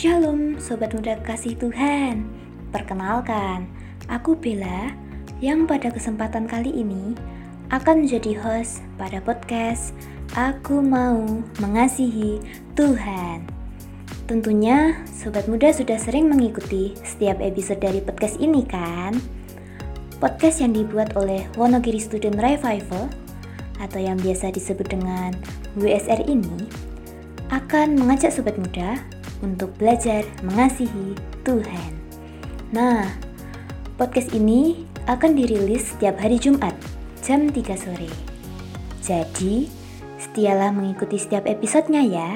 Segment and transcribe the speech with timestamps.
[0.00, 2.24] Shalom Sobat Muda Kasih Tuhan
[2.72, 3.68] Perkenalkan,
[4.08, 4.96] aku Bella
[5.44, 7.12] yang pada kesempatan kali ini
[7.68, 9.92] akan menjadi host pada podcast
[10.32, 12.40] Aku Mau Mengasihi
[12.80, 13.44] Tuhan
[14.24, 19.12] Tentunya Sobat Muda sudah sering mengikuti setiap episode dari podcast ini kan?
[20.16, 23.04] Podcast yang dibuat oleh Wonogiri Student Revival
[23.84, 25.36] atau yang biasa disebut dengan
[25.76, 26.72] WSR ini
[27.52, 31.92] akan mengajak sobat muda untuk belajar mengasihi Tuhan.
[32.70, 33.08] Nah,
[33.96, 36.76] podcast ini akan dirilis setiap hari Jumat
[37.20, 38.10] jam 3 sore.
[39.00, 39.66] Jadi,
[40.20, 42.30] setialah mengikuti setiap episodenya ya.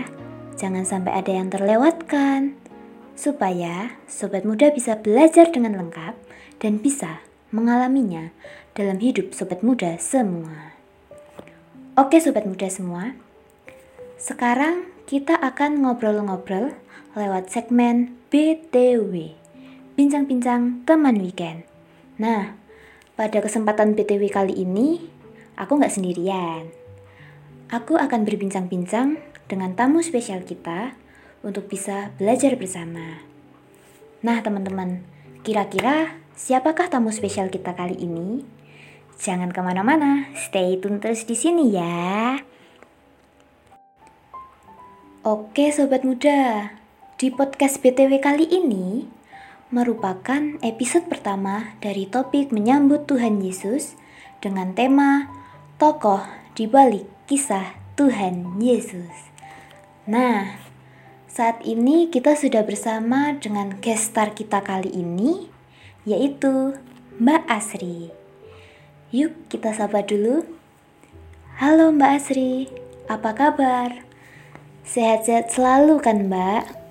[0.56, 2.56] Jangan sampai ada yang terlewatkan.
[3.14, 6.18] Supaya sobat muda bisa belajar dengan lengkap
[6.58, 7.22] dan bisa
[7.55, 8.34] mengalaminya
[8.74, 10.74] dalam hidup sobat muda semua.
[11.94, 13.14] Oke sobat muda semua,
[14.19, 16.75] sekarang kita akan ngobrol-ngobrol
[17.14, 19.38] lewat segmen BTW,
[19.94, 21.62] Bincang-bincang Teman Weekend.
[22.18, 22.58] Nah,
[23.14, 24.98] pada kesempatan BTW kali ini,
[25.54, 26.74] aku nggak sendirian.
[27.70, 30.98] Aku akan berbincang-bincang dengan tamu spesial kita
[31.46, 33.22] untuk bisa belajar bersama.
[34.26, 35.06] Nah, teman-teman,
[35.46, 38.42] kira-kira siapakah tamu spesial kita kali ini?
[39.22, 42.42] Jangan ke mana-mana, stay tune terus di sini ya.
[45.22, 46.74] Oke sobat muda,
[47.25, 49.08] di podcast BTW kali ini
[49.72, 53.97] merupakan episode pertama dari topik menyambut Tuhan Yesus
[54.44, 55.33] dengan tema
[55.81, 56.20] tokoh
[56.53, 59.33] di balik kisah Tuhan Yesus.
[60.05, 60.61] Nah,
[61.25, 65.48] saat ini kita sudah bersama dengan guest star kita kali ini
[66.05, 66.77] yaitu
[67.16, 68.12] Mbak Asri.
[69.16, 70.44] Yuk kita sapa dulu.
[71.56, 72.69] Halo Mbak Asri,
[73.09, 74.05] apa kabar?
[74.84, 76.84] Sehat-sehat selalu kan mbak?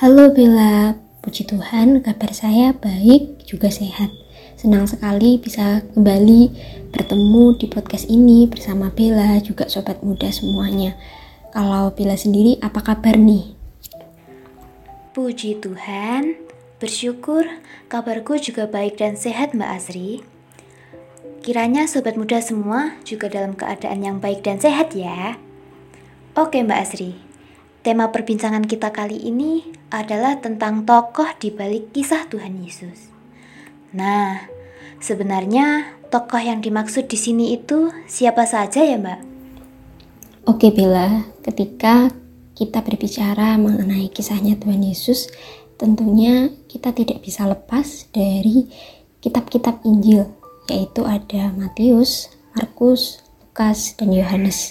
[0.00, 4.08] Halo Bella, puji Tuhan kabar saya baik juga sehat.
[4.56, 6.48] Senang sekali bisa kembali
[6.88, 10.96] bertemu di podcast ini bersama Bella juga sobat muda semuanya.
[11.52, 13.52] Kalau Bella sendiri apa kabar nih?
[15.12, 16.40] Puji Tuhan,
[16.80, 17.44] bersyukur
[17.92, 20.24] kabarku juga baik dan sehat Mbak Asri.
[21.44, 25.36] Kiranya sobat muda semua juga dalam keadaan yang baik dan sehat ya.
[26.32, 27.12] Oke Mbak Asri,
[27.82, 33.10] tema perbincangan kita kali ini adalah tentang tokoh di balik kisah Tuhan Yesus.
[33.90, 34.46] Nah,
[35.02, 39.20] sebenarnya tokoh yang dimaksud di sini itu siapa saja ya Mbak?
[40.46, 42.10] Oke Bella, ketika
[42.54, 45.26] kita berbicara mengenai kisahnya Tuhan Yesus,
[45.74, 48.70] tentunya kita tidak bisa lepas dari
[49.18, 50.30] kitab-kitab Injil,
[50.70, 54.70] yaitu ada Matius, Markus, Lukas, dan Yohanes.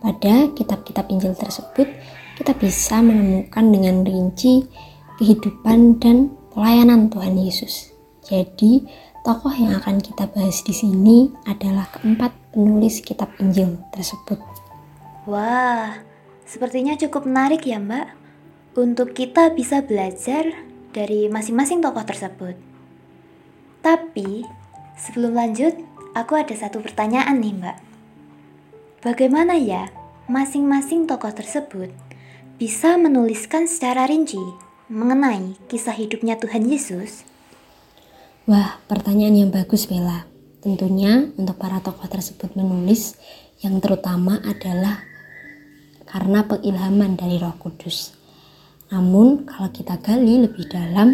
[0.00, 1.88] Pada kitab-kitab Injil tersebut,
[2.36, 4.68] kita bisa menemukan dengan rinci
[5.16, 7.96] kehidupan dan pelayanan Tuhan Yesus.
[8.28, 8.84] Jadi,
[9.24, 14.36] tokoh yang akan kita bahas di sini adalah keempat penulis kitab Injil tersebut.
[15.24, 16.04] Wah,
[16.44, 18.06] sepertinya cukup menarik ya, Mbak,
[18.76, 20.52] untuk kita bisa belajar
[20.92, 22.54] dari masing-masing tokoh tersebut.
[23.80, 24.44] Tapi,
[25.00, 25.72] sebelum lanjut,
[26.12, 27.76] aku ada satu pertanyaan nih, Mbak.
[29.06, 29.88] Bagaimana ya
[30.26, 32.05] masing-masing tokoh tersebut
[32.56, 34.40] bisa menuliskan secara rinci
[34.88, 37.28] mengenai kisah hidupnya Tuhan Yesus?
[38.48, 40.24] Wah, pertanyaan yang bagus Bella.
[40.64, 43.20] Tentunya untuk para tokoh tersebut menulis
[43.60, 45.04] yang terutama adalah
[46.08, 48.16] karena pengilhaman dari Roh Kudus.
[48.88, 51.12] Namun, kalau kita gali lebih dalam,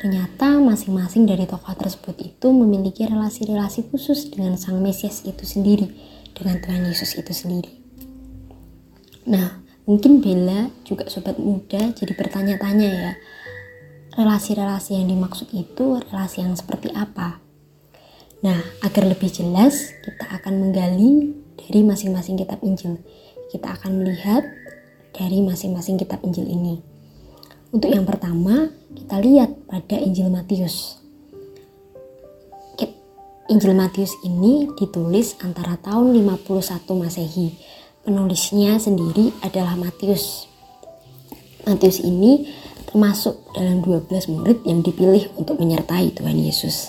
[0.00, 5.92] ternyata masing-masing dari tokoh tersebut itu memiliki relasi-relasi khusus dengan Sang Mesias itu sendiri
[6.32, 7.68] dengan Tuhan Yesus itu sendiri.
[9.28, 13.12] Nah, mungkin Bella juga sobat muda jadi bertanya-tanya ya,
[14.16, 17.40] relasi-relasi yang dimaksud itu relasi yang seperti apa?
[18.40, 22.96] Nah, agar lebih jelas, kita akan menggali dari masing-masing kitab Injil.
[23.52, 24.48] Kita akan melihat
[25.12, 26.80] dari masing-masing kitab Injil ini.
[27.70, 31.00] Untuk yang pertama, kita lihat pada Injil Matius.
[33.50, 37.58] Injil Matius ini ditulis antara tahun 51 Masehi.
[38.00, 40.48] Penulisnya sendiri adalah Matius.
[41.68, 42.48] Matius ini
[42.88, 46.88] termasuk dalam 12 murid yang dipilih untuk menyertai Tuhan Yesus.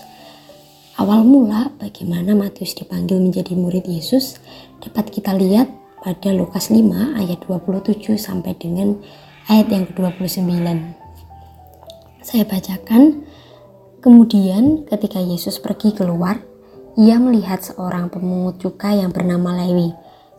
[0.96, 4.40] Awal mula bagaimana Matius dipanggil menjadi murid Yesus
[4.80, 5.68] dapat kita lihat
[6.00, 6.80] pada Lukas 5
[7.20, 8.96] ayat 27 sampai dengan
[9.52, 10.48] ayat yang ke-29.
[12.24, 13.28] Saya bacakan,
[14.00, 16.40] kemudian ketika Yesus pergi keluar,
[16.96, 19.92] ia melihat seorang pemungut cukai yang bernama Lewi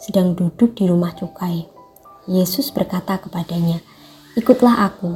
[0.03, 1.71] sedang duduk di rumah cukai.
[2.27, 3.79] Yesus berkata kepadanya,
[4.35, 5.15] "Ikutlah aku."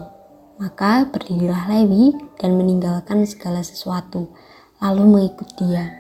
[0.57, 4.31] Maka berdirilah Lewi dan meninggalkan segala sesuatu,
[4.81, 5.93] lalu mengikut dia.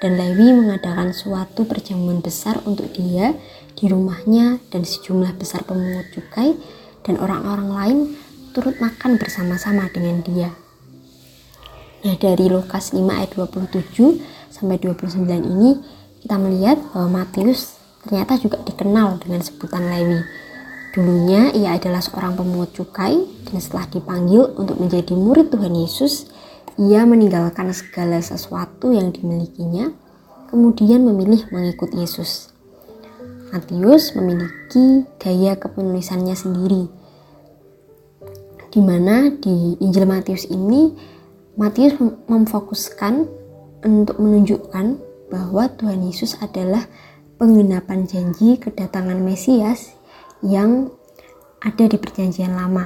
[0.00, 3.36] Dan Lewi mengadakan suatu perjamuan besar untuk dia
[3.76, 6.56] di rumahnya dan sejumlah besar pemungut cukai
[7.04, 7.98] dan orang-orang lain
[8.56, 10.50] turut makan bersama-sama dengan dia.
[12.00, 14.16] Nah, dari Lukas 5 ayat 27
[14.48, 15.76] sampai 29 ini
[16.24, 20.20] kita melihat bahwa Matius ternyata juga dikenal dengan sebutan Lewi.
[20.90, 26.26] Dulunya ia adalah seorang pemungut cukai dan setelah dipanggil untuk menjadi murid Tuhan Yesus,
[26.80, 29.94] ia meninggalkan segala sesuatu yang dimilikinya,
[30.50, 32.50] kemudian memilih mengikut Yesus.
[33.50, 36.86] Matius memiliki gaya kepenulisannya sendiri,
[38.70, 40.94] di mana di Injil Matius ini
[41.58, 41.98] Matius
[42.30, 43.26] memfokuskan
[43.82, 44.86] untuk menunjukkan
[45.30, 46.86] bahwa Tuhan Yesus adalah
[47.40, 49.96] penggenapan janji kedatangan Mesias
[50.44, 50.92] yang
[51.64, 52.84] ada di Perjanjian Lama.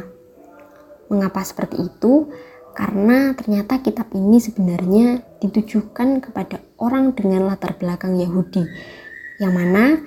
[1.11, 2.31] Mengapa seperti itu?
[2.71, 8.63] Karena ternyata kitab ini sebenarnya ditujukan kepada orang dengan latar belakang Yahudi,
[9.43, 9.99] yang mana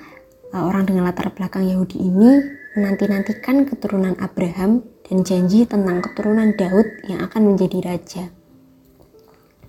[0.48, 2.40] eh, orang dengan latar belakang Yahudi ini
[2.72, 8.24] menanti-nantikan keturunan Abraham dan janji tentang keturunan Daud yang akan menjadi raja.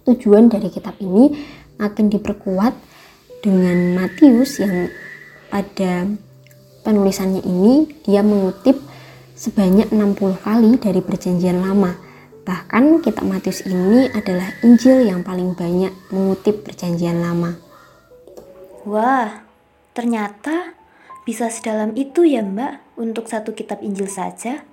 [0.08, 1.36] Tujuan dari kitab ini
[1.80, 2.89] makin diperkuat
[3.40, 4.92] dengan Matius yang
[5.48, 6.08] pada
[6.84, 8.80] penulisannya ini dia mengutip
[9.36, 11.96] sebanyak 60 kali dari perjanjian lama.
[12.44, 17.56] Bahkan kitab Matius ini adalah Injil yang paling banyak mengutip perjanjian lama.
[18.84, 19.46] Wah,
[19.94, 20.74] ternyata
[21.24, 24.66] bisa sedalam itu ya mbak untuk satu kitab Injil saja.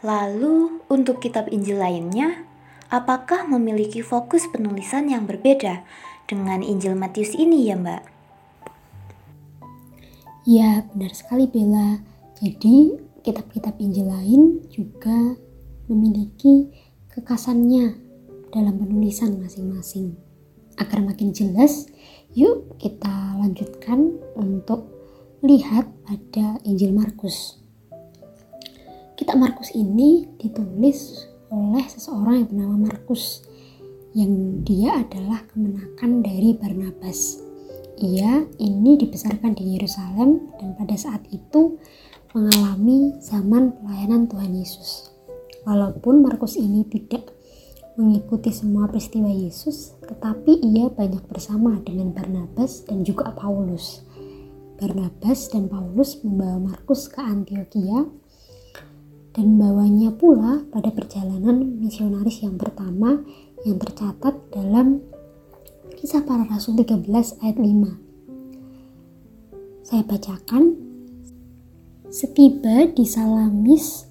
[0.00, 2.42] Lalu untuk kitab Injil lainnya,
[2.90, 5.86] apakah memiliki fokus penulisan yang berbeda
[6.30, 8.06] dengan Injil Matius ini ya mbak?
[10.46, 11.98] Ya, benar sekali Bella.
[12.38, 12.94] Jadi,
[13.26, 15.34] kitab-kitab Injil lain juga
[15.90, 16.70] memiliki
[17.10, 17.98] kekasannya
[18.54, 20.14] dalam penulisan masing-masing.
[20.78, 21.90] Agar makin jelas,
[22.32, 24.88] yuk kita lanjutkan untuk
[25.42, 27.58] lihat pada Injil Markus.
[29.18, 33.44] Kitab Markus ini ditulis oleh seseorang yang bernama Markus
[34.14, 37.38] yang dia adalah kemenakan dari Barnabas.
[38.00, 41.78] Ia ini dibesarkan di Yerusalem dan pada saat itu
[42.32, 45.12] mengalami zaman pelayanan Tuhan Yesus.
[45.68, 47.30] Walaupun Markus ini tidak
[48.00, 54.00] mengikuti semua peristiwa Yesus, tetapi ia banyak bersama dengan Barnabas dan juga Paulus.
[54.80, 58.08] Barnabas dan Paulus membawa Markus ke Antioquia
[59.36, 63.20] dan bawanya pula pada perjalanan misionaris yang pertama
[63.64, 65.00] yang tercatat dalam
[66.00, 69.84] kisah para rasul 13 ayat 5.
[69.84, 70.90] Saya bacakan
[72.10, 74.10] Setiba di Salamis,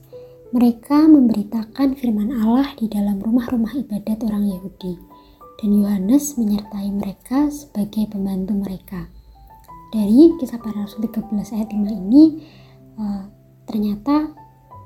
[0.55, 4.95] mereka memberitakan firman Allah di dalam rumah-rumah ibadat orang Yahudi,
[5.59, 9.11] dan Yohanes menyertai mereka sebagai pembantu mereka.
[9.91, 12.39] Dari kisah para rasul 13 ayat 5 ini,
[12.95, 13.27] uh,
[13.67, 14.31] ternyata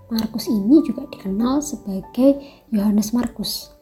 [0.10, 2.42] Markus ini juga dikenal sebagai
[2.74, 3.73] Yohanes Markus.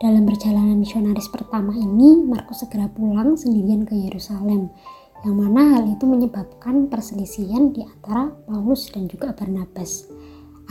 [0.00, 4.72] Dalam perjalanan misionaris pertama ini, Markus segera pulang sendirian ke Yerusalem
[5.20, 10.08] yang mana hal itu menyebabkan perselisihan di antara Paulus dan juga Barnabas.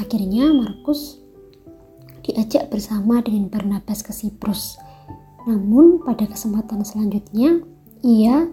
[0.01, 1.21] Akhirnya Markus
[2.25, 4.81] diajak bersama dengan Barnabas ke Siprus.
[5.45, 7.61] Namun pada kesempatan selanjutnya
[8.01, 8.49] ia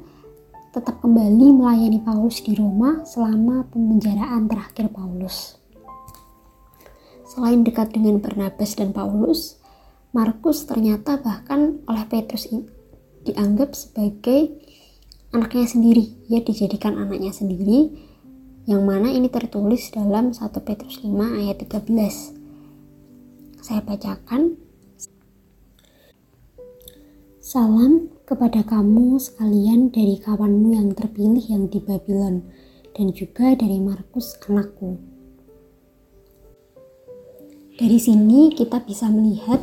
[0.76, 5.56] tetap kembali melayani Paulus di Roma selama pemenjaraan terakhir Paulus.
[7.24, 9.56] Selain dekat dengan Barnabas dan Paulus,
[10.14, 12.50] Markus ternyata bahkan oleh Petrus
[13.26, 14.54] dianggap sebagai
[15.34, 16.04] anaknya sendiri.
[16.30, 17.90] Ia dijadikan anaknya sendiri
[18.66, 22.36] yang mana ini tertulis dalam 1 Petrus 5 ayat 13
[23.66, 24.54] saya bacakan.
[27.42, 32.46] Salam kepada kamu sekalian dari kawanmu yang terpilih yang di Babylon
[32.94, 35.02] dan juga dari Markus anakku.
[37.75, 39.58] Dari sini kita bisa melihat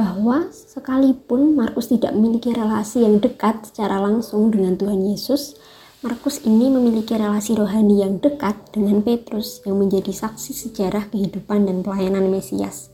[0.00, 5.60] bahwa sekalipun Markus tidak memiliki relasi yang dekat secara langsung dengan Tuhan Yesus,
[6.00, 11.84] Markus ini memiliki relasi rohani yang dekat dengan Petrus yang menjadi saksi sejarah kehidupan dan
[11.84, 12.88] pelayanan Mesias.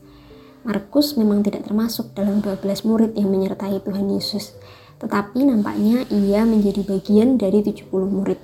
[0.67, 4.51] Markus memang tidak termasuk dalam 12 murid yang menyertai Tuhan Yesus,
[4.99, 8.39] tetapi nampaknya ia menjadi bagian dari 70 murid.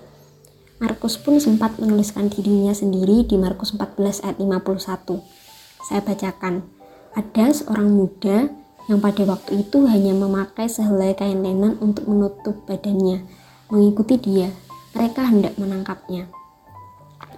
[0.79, 5.19] Markus pun sempat menuliskan dirinya sendiri di Markus 14 ayat 51.
[5.83, 6.82] Saya bacakan
[7.13, 8.49] ada seorang muda
[8.91, 13.23] yang pada waktu itu hanya memakai sehelai kain lenan untuk menutup badannya.
[13.71, 14.51] Mengikuti dia,
[14.91, 16.27] mereka hendak menangkapnya.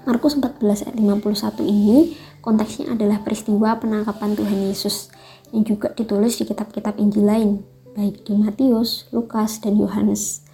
[0.05, 5.10] Markus 14 ayat 51 ini konteksnya adalah peristiwa penangkapan Tuhan Yesus
[5.50, 7.51] yang juga ditulis di kitab-kitab Injil lain,
[7.98, 10.46] baik di Matius, Lukas, dan Yohanes.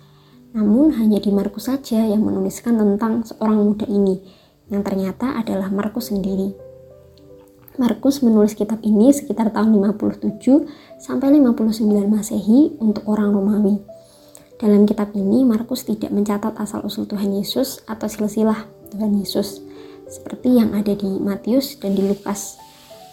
[0.51, 4.19] Namun hanya di Markus saja yang menuliskan tentang seorang muda ini,
[4.71, 6.70] yang ternyata adalah Markus sendiri.
[7.79, 10.43] Markus menulis kitab ini sekitar tahun 57
[10.99, 13.79] sampai 59 Masehi untuk orang Romawi.
[14.59, 19.63] Dalam kitab ini, Markus tidak mencatat asal-usul Tuhan Yesus atau silsilah Tuhan Yesus,
[20.11, 22.59] seperti yang ada di Matius dan di Lukas.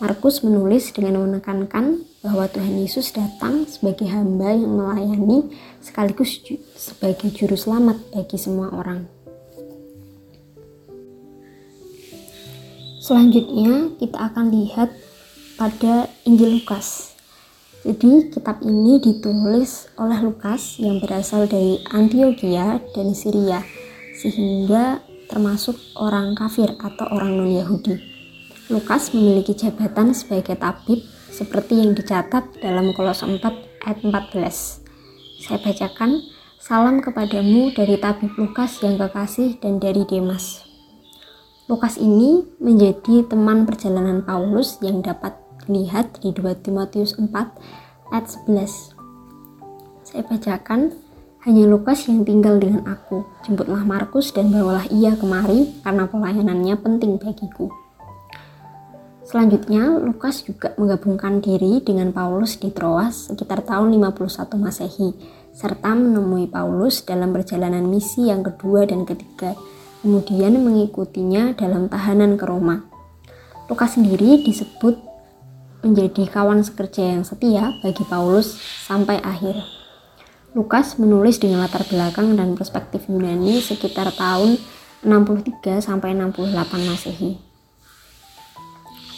[0.03, 6.43] Markus menulis dengan menekankan bahwa Tuhan Yesus datang sebagai hamba yang melayani sekaligus
[6.75, 9.17] sebagai juru selamat bagi semua orang.
[13.09, 14.93] Selanjutnya kita akan lihat
[15.57, 17.17] pada Injil Lukas.
[17.81, 23.65] Jadi kitab ini ditulis oleh Lukas yang berasal dari Antioquia dan Syria
[24.12, 27.97] sehingga termasuk orang kafir atau orang non-Yahudi.
[28.69, 31.00] Lukas memiliki jabatan sebagai tabib
[31.33, 33.41] seperti yang dicatat dalam Kolose 4
[33.88, 34.85] ayat 14.
[35.49, 36.29] Saya bacakan,
[36.61, 40.67] salam kepadamu dari tabib Lukas yang kekasih dan dari Demas.
[41.68, 45.37] Lukas ini menjadi teman perjalanan Paulus yang dapat
[45.68, 47.28] dilihat di 2 Timotius 4
[48.08, 48.96] ayat 11.
[50.00, 50.96] Saya bacakan,
[51.44, 53.20] hanya Lukas yang tinggal dengan aku.
[53.44, 57.68] Jemputlah Markus dan bawalah ia kemari karena pelayanannya penting bagiku.
[59.28, 65.12] Selanjutnya, Lukas juga menggabungkan diri dengan Paulus di Troas sekitar tahun 51 Masehi,
[65.52, 69.52] serta menemui Paulus dalam perjalanan misi yang kedua dan ketiga,
[70.00, 72.87] kemudian mengikutinya dalam tahanan ke Roma.
[73.69, 74.97] Lukas sendiri disebut
[75.85, 79.62] menjadi kawan sekerja yang setia bagi Paulus sampai akhir.
[80.57, 84.59] Lukas menulis dengan latar belakang dan perspektif Yunani sekitar tahun
[85.05, 87.38] 63 sampai 68 Masehi.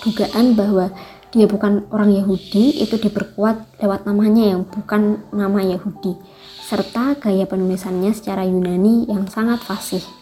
[0.05, 0.93] Dugaan bahwa
[1.31, 6.19] dia bukan orang Yahudi itu diperkuat lewat namanya yang bukan nama Yahudi
[6.71, 10.20] serta gaya penulisannya secara Yunani yang sangat fasih.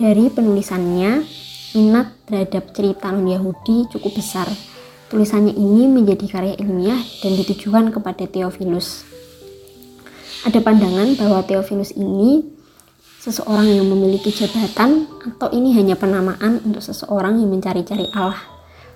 [0.00, 1.28] Dari penulisannya,
[1.76, 4.48] minat terhadap cerita non-Yahudi cukup besar
[5.10, 9.02] Tulisannya ini menjadi karya ilmiah dan ditujukan kepada Theophilus.
[10.46, 12.46] Ada pandangan bahwa Theophilus ini
[13.18, 18.38] seseorang yang memiliki jabatan atau ini hanya penamaan untuk seseorang yang mencari-cari Allah.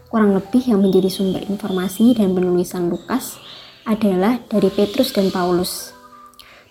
[0.06, 3.34] Kurang lebih yang menjadi sumber informasi dan penulisan Lukas
[3.82, 5.90] adalah dari Petrus dan Paulus.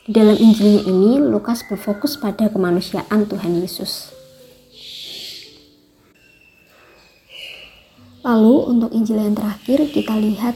[0.07, 4.12] Di dalam Injilnya ini, Lukas berfokus pada kemanusiaan Tuhan Yesus.
[8.23, 10.55] Lalu untuk Injil yang terakhir kita lihat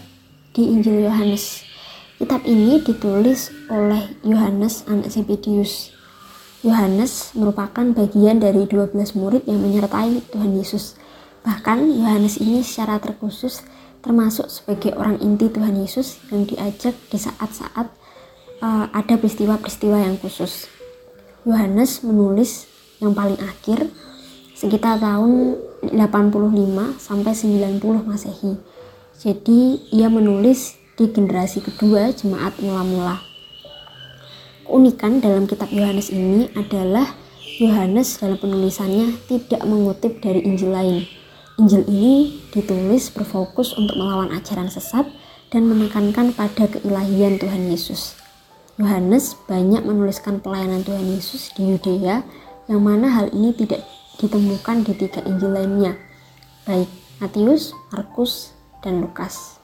[0.56, 1.68] di Injil Yohanes.
[2.16, 5.92] Kitab ini ditulis oleh Yohanes anak Zebedius.
[6.64, 10.96] Yohanes merupakan bagian dari 12 murid yang menyertai Tuhan Yesus.
[11.44, 13.68] Bahkan Yohanes ini secara terkhusus
[14.00, 17.92] termasuk sebagai orang inti Tuhan Yesus yang diajak di saat-saat
[18.64, 20.72] uh, ada peristiwa-peristiwa yang khusus.
[21.44, 22.64] Yohanes menulis
[23.04, 23.92] yang paling akhir
[24.58, 25.54] sekitar tahun
[25.94, 25.94] 85
[26.98, 28.58] sampai 90 Masehi.
[29.22, 33.22] Jadi ia menulis di generasi kedua jemaat mula-mula.
[34.66, 37.14] Keunikan dalam kitab Yohanes ini adalah
[37.62, 41.06] Yohanes dalam penulisannya tidak mengutip dari Injil lain.
[41.62, 45.06] Injil ini ditulis berfokus untuk melawan ajaran sesat
[45.54, 48.18] dan menekankan pada keilahian Tuhan Yesus.
[48.78, 52.22] Yohanes banyak menuliskan pelayanan Tuhan Yesus di Yudea,
[52.70, 53.82] yang mana hal ini tidak
[54.18, 55.94] ditemukan di tiga Injil lainnya,
[56.66, 56.90] baik
[57.22, 59.58] Matius, Markus, dan Lukas.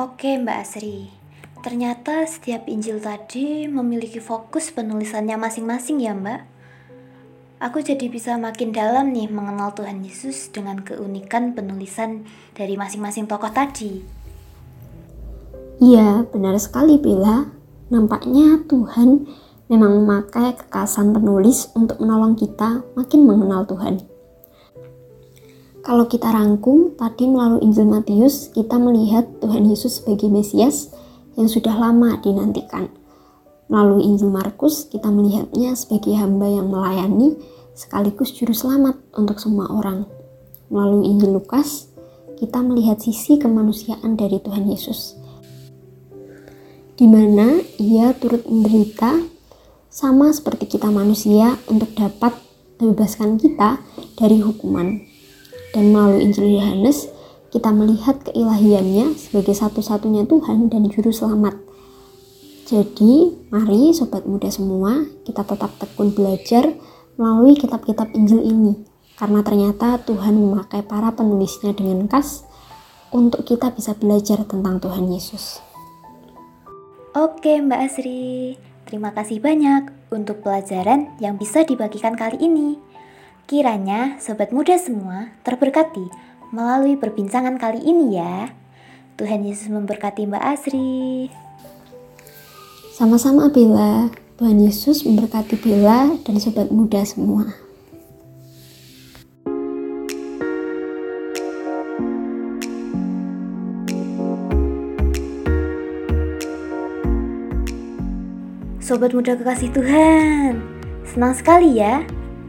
[0.00, 1.12] Oke Mbak Asri,
[1.60, 6.40] ternyata setiap Injil tadi memiliki fokus penulisannya masing-masing ya Mbak.
[7.60, 12.24] Aku jadi bisa makin dalam nih mengenal Tuhan Yesus dengan keunikan penulisan
[12.56, 14.00] dari masing-masing tokoh tadi.
[15.84, 17.52] Iya, benar sekali Bella.
[17.92, 19.28] Nampaknya Tuhan
[19.70, 24.02] memang memakai kekasan penulis untuk menolong kita makin mengenal Tuhan.
[25.80, 30.92] Kalau kita rangkum, tadi melalui Injil Matius, kita melihat Tuhan Yesus sebagai Mesias
[31.40, 32.92] yang sudah lama dinantikan.
[33.70, 37.38] Melalui Injil Markus, kita melihatnya sebagai hamba yang melayani
[37.72, 40.04] sekaligus juru selamat untuk semua orang.
[40.68, 41.88] Melalui Injil Lukas,
[42.36, 45.16] kita melihat sisi kemanusiaan dari Tuhan Yesus,
[46.98, 49.39] di mana ia turut menderita
[49.90, 52.32] sama seperti kita manusia untuk dapat
[52.78, 53.82] membebaskan kita
[54.14, 55.02] dari hukuman.
[55.74, 57.10] Dan melalui Injil Yohanes,
[57.50, 61.58] kita melihat keilahiannya sebagai satu-satunya Tuhan dan Juru Selamat.
[62.70, 66.70] Jadi, mari sobat muda semua, kita tetap tekun belajar
[67.18, 68.74] melalui kitab-kitab Injil ini.
[69.20, 72.40] karena ternyata Tuhan memakai para penulisnya dengan khas
[73.12, 75.60] untuk kita bisa belajar tentang Tuhan Yesus.
[77.12, 78.56] Oke Mbak Asri,
[78.90, 82.74] terima kasih banyak untuk pelajaran yang bisa dibagikan kali ini.
[83.46, 86.10] Kiranya sobat muda semua terberkati
[86.50, 88.50] melalui perbincangan kali ini ya.
[89.14, 91.30] Tuhan Yesus memberkati Mbak Asri.
[92.90, 94.10] Sama-sama Bella,
[94.42, 97.69] Tuhan Yesus memberkati Bella dan sobat muda semua.
[108.90, 110.58] Sobat muda kekasih Tuhan,
[111.06, 112.02] senang sekali ya.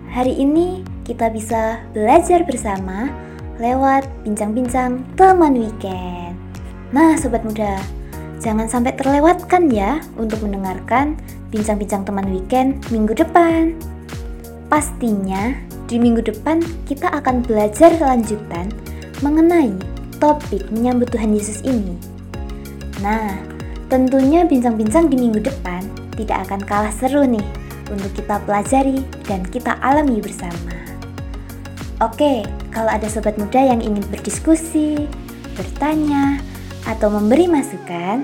[0.10, 3.14] Hari ini kita bisa belajar bersama
[3.62, 6.34] lewat bincang-bincang teman weekend.
[6.90, 7.78] Nah, sobat muda,
[8.42, 11.14] jangan sampai terlewatkan ya untuk mendengarkan
[11.54, 13.78] bincang-bincang teman weekend minggu depan.
[14.66, 15.54] Pastinya
[15.86, 16.58] di minggu depan
[16.90, 18.74] kita akan belajar lanjutan
[19.22, 19.78] mengenai
[20.18, 22.02] topik menyambut Tuhan Yesus ini.
[23.06, 23.51] Nah,
[23.92, 25.84] tentunya bincang-bincang di minggu depan
[26.16, 27.44] tidak akan kalah seru nih
[27.92, 30.80] untuk kita pelajari dan kita alami bersama.
[32.00, 35.06] Oke, kalau ada sobat muda yang ingin berdiskusi,
[35.60, 36.40] bertanya,
[36.88, 38.24] atau memberi masukan,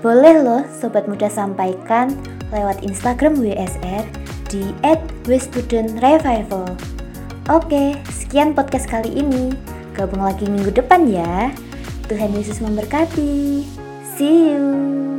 [0.00, 2.14] boleh loh sobat muda sampaikan
[2.54, 4.06] lewat Instagram WSR
[4.48, 4.70] di
[5.26, 6.78] @westudentrevival.
[7.50, 9.50] Oke, sekian podcast kali ini.
[9.98, 11.50] Gabung lagi minggu depan ya.
[12.06, 13.81] Tuhan Yesus memberkati.
[14.16, 15.11] See you.